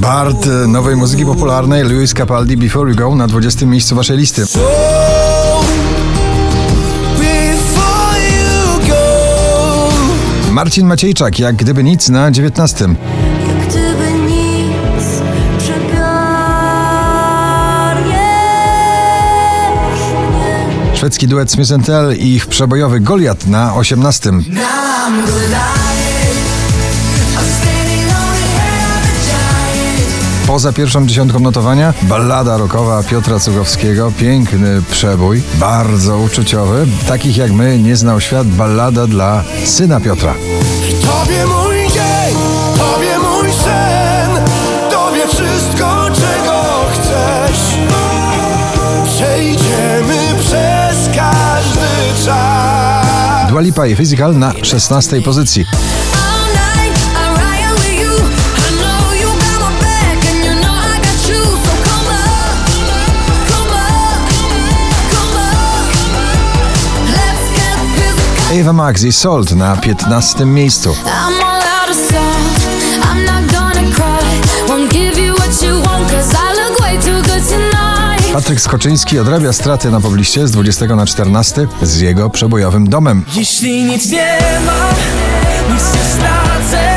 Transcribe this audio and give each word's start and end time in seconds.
Bart 0.00 0.46
nowej 0.68 0.96
muzyki 0.96 1.24
popularnej 1.24 1.84
Louis 1.84 2.14
Capaldi 2.14 2.56
Before 2.56 2.90
You 2.90 2.96
Go 2.96 3.14
na 3.14 3.26
20 3.26 3.66
miejscu 3.66 3.96
waszej 3.96 4.16
listy. 4.16 4.44
Marcin 10.50 10.86
Maciejczak, 10.86 11.38
jak 11.38 11.56
gdyby 11.56 11.84
nic 11.84 12.08
na 12.08 12.30
19. 12.30 12.84
Jak 12.84 12.96
gdyby 13.68 14.12
nic 14.12 15.04
przegarniesz 15.58 16.00
mnie. 20.30 20.96
Szwedzki 20.96 21.28
duet 21.28 21.50
Smith 21.52 21.86
Tell 21.86 22.16
i 22.16 22.34
ich 22.34 22.46
przebojowy 22.46 23.00
Goliat 23.00 23.46
na 23.46 23.74
18. 23.74 24.30
Poza 30.50 30.72
pierwszą 30.72 31.06
dziesiątką 31.06 31.40
notowania 31.40 31.94
ballada 32.02 32.56
rockowa 32.56 33.02
Piotra 33.02 33.38
Cugowskiego, 33.38 34.12
piękny 34.18 34.82
przebój, 34.90 35.42
bardzo 35.60 36.18
uczuciowy. 36.18 36.86
Takich 37.08 37.36
jak 37.36 37.52
my 37.52 37.78
nie 37.78 37.96
znał 37.96 38.20
świat, 38.20 38.46
ballada 38.46 39.06
dla 39.06 39.44
syna 39.64 40.00
Piotra. 40.00 40.34
Tobie 41.06 41.46
mój 41.46 41.76
dzień, 41.76 42.36
Tobie 42.78 43.18
mój 43.18 43.52
sen, 43.52 44.30
Tobie 44.90 45.26
wszystko, 45.28 46.06
czego 46.14 46.62
chcesz. 46.92 47.60
Przejdziemy 49.04 50.34
przez 50.40 51.16
każdy 51.16 52.24
czas. 52.24 53.50
Dua 53.50 53.60
Lipa 53.60 53.86
i 53.86 53.96
Physical 53.96 54.38
na 54.38 54.52
16 54.62 55.22
pozycji. 55.22 55.64
'Cause 76.08 76.34
I 76.34 76.54
look 76.54 76.80
way 76.80 76.98
too 76.98 77.22
good 77.22 77.48
tonight. 77.48 78.32
Patryk 78.32 78.60
Skoczyński 78.60 79.18
odrabia 79.18 79.52
straty 79.52 79.90
na 79.90 80.00
pobliście 80.00 80.48
z 80.48 80.50
20 80.50 80.96
na 80.96 81.06
14 81.06 81.66
z 81.82 82.00
jego 82.00 82.30
przebojowym 82.30 82.88
domem. 82.88 83.24
Jeśli 83.34 83.84
nic 83.84 84.10
nie 84.10 84.38
mam, 84.66 84.94
nic 85.74 85.82
nie 85.94 86.04
stracę 86.04 86.94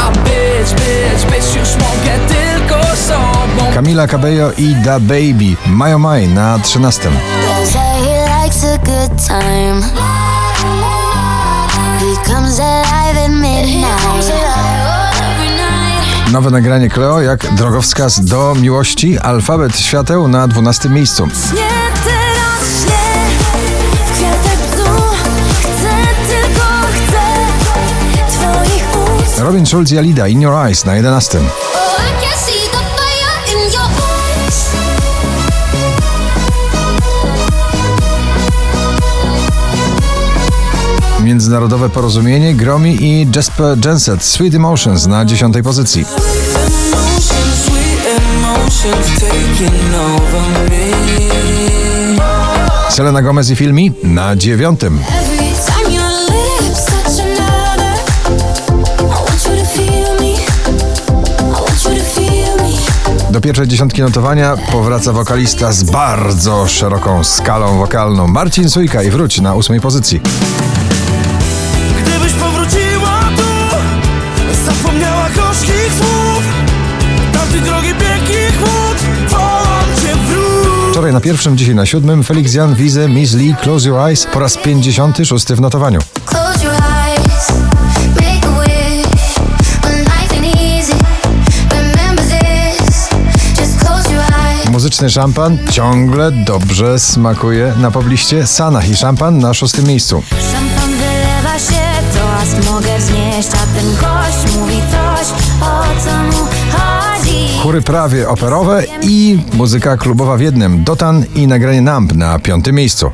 A 0.00 0.10
być, 0.10 0.74
być, 0.74 1.32
być 1.32 1.56
już 1.56 1.74
mogę 1.74 2.18
tylko 2.28 2.96
sobą 2.96 3.72
Kamila 3.74 4.06
Cabello 4.06 4.52
i 4.58 4.74
Da 4.74 5.00
Baby 5.00 5.56
Mayo 5.66 5.98
Mai 5.98 6.28
na 6.28 6.58
13. 6.58 7.10
Likes 8.56 8.64
a 8.64 8.78
good 8.78 9.18
time. 9.18 9.82
He 12.00 12.16
comes 12.24 12.58
alive 12.58 13.16
at 13.16 13.28
midnight. 13.28 14.32
Nowe 16.32 16.50
nagranie 16.50 16.90
Cleo 16.90 17.20
jak 17.20 17.54
drogowskaz 17.54 18.20
do 18.20 18.54
miłości. 18.54 19.18
Alfabet 19.18 19.78
świateł 19.78 20.28
na 20.28 20.48
12 20.48 20.88
miejscu. 20.88 21.28
Robin 29.38 29.66
Schulz 29.66 29.92
i 29.92 29.98
Alida 29.98 30.28
In 30.28 30.40
Your 30.40 30.54
Eyes 30.54 30.84
na 30.84 30.94
11. 30.94 31.40
Międzynarodowe 41.26 41.88
porozumienie 41.88 42.54
Gromi 42.54 43.04
i 43.04 43.26
Jasper 43.36 43.78
Jenset 43.84 44.24
Sweet 44.24 44.54
Emotions 44.54 45.06
na 45.06 45.24
10 45.24 45.54
pozycji. 45.64 46.04
Selena 52.90 53.22
Gomez 53.22 53.50
i 53.50 53.56
Filmi 53.56 53.92
na 54.02 54.36
9. 54.36 54.84
Every 54.84 54.98
time 55.66 55.94
your 55.94 56.10
lips 56.10 56.84
touch 56.84 57.20
another, 57.20 57.94
I 58.98 59.02
want 59.02 59.44
you 59.44 59.56
to 59.56 59.64
feel 59.64 60.20
me. 60.20 60.32
I 61.38 61.60
want 61.60 61.84
you 61.84 61.90
to 61.90 62.20
feel 62.20 62.56
me. 62.56 62.78
Do 63.30 63.40
pierwszej 63.40 63.68
dziesiątki 63.68 64.02
notowania 64.02 64.56
powraca 64.72 65.12
wokalista 65.12 65.72
z 65.72 65.82
bardzo 65.82 66.68
szeroką 66.68 67.24
skalą 67.24 67.78
wokalną 67.78 68.26
Marcin 68.26 68.70
Sujka 68.70 69.02
i 69.02 69.10
wróć 69.10 69.40
na 69.40 69.54
8 69.54 69.80
pozycji. 69.80 70.20
Na 81.16 81.20
pierwszym, 81.20 81.58
dzisiaj 81.58 81.74
na 81.74 81.86
siódmym 81.86 82.22
Felix 82.22 82.54
Jan, 82.54 82.74
Wize, 82.74 83.08
Miss 83.08 83.34
Lee, 83.34 83.54
Close 83.62 83.88
Your 83.88 84.00
Eyes 84.00 84.26
po 84.32 84.40
raz 84.40 84.56
56 84.56 85.46
w 85.46 85.60
notowaniu. 85.60 86.00
Muzyczny 94.70 95.10
szampan 95.10 95.58
ciągle 95.70 96.32
dobrze 96.32 96.98
smakuje 96.98 97.74
na 97.78 97.90
pobliście. 97.90 98.46
Sanach 98.46 98.88
i 98.88 98.96
szampan 98.96 99.38
na 99.38 99.54
szóstym 99.54 99.86
miejscu. 99.86 100.22
Szampan 100.52 100.90
wylewa 100.90 101.58
się, 101.58 101.82
toast 102.14 102.70
mogę 102.70 102.98
wznieść, 102.98 103.48
a 103.48 103.78
ten 103.78 103.86
gość 103.94 104.56
mówi 104.56 104.76
coś, 104.90 105.28
o 105.60 106.04
co. 106.04 106.25
Chóry 107.66 107.82
prawie 107.82 108.28
operowe 108.28 108.84
i 109.02 109.38
muzyka 109.52 109.96
klubowa 109.96 110.36
w 110.36 110.40
jednym. 110.40 110.84
Dotan 110.84 111.24
i 111.34 111.46
nagranie 111.46 111.80
Numb 111.80 112.14
na 112.14 112.38
piątym 112.38 112.74
miejscu. 112.74 113.10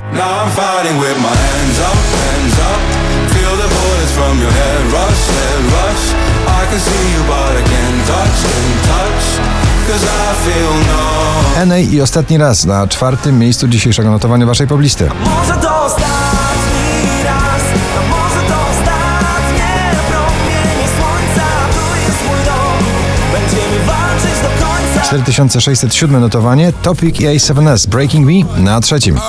Feel 10.45 10.73
no. 10.87 11.61
Enej 11.61 11.95
i 11.95 12.03
ostatni 12.03 12.39
raz 12.39 12.65
na 12.65 12.87
czwartym 12.87 13.39
miejscu 13.39 13.69
dzisiejszego 13.69 14.11
notowania 14.11 14.47
waszej 14.47 14.67
poblisty. 14.67 15.11
4607 25.13 26.21
notowanie 26.21 26.73
Topic 26.73 27.21
i 27.21 27.27
A7S 27.27 27.87
Breaking 27.87 28.27
Me 28.27 28.63
na 28.63 28.81
trzecim. 28.81 29.21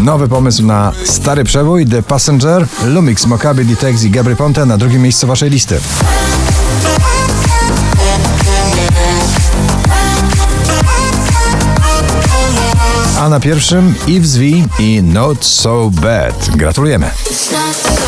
Nowy 0.00 0.28
pomysł 0.28 0.62
na 0.62 0.92
stary 1.04 1.44
przebój 1.44 1.86
The 1.86 2.02
Passenger, 2.02 2.66
Lumix, 2.84 3.26
Mokaby, 3.26 3.64
Ditex 3.64 4.02
i 4.02 4.10
Gabry 4.10 4.36
Ponte 4.36 4.66
na 4.66 4.78
drugim 4.78 5.02
miejscu 5.02 5.26
waszej 5.26 5.50
listy. 5.50 5.80
A 13.20 13.28
na 13.28 13.40
pierwszym 13.40 13.94
Yves 14.06 14.36
V 14.36 14.44
i 14.78 15.02
Not 15.02 15.44
So 15.44 15.90
Bad. 15.90 16.56
Gratulujemy. 16.56 17.06
It's 17.06 17.52
not 17.52 17.74
so 17.74 18.03